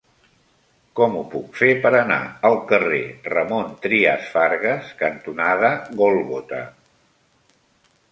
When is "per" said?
1.83-1.91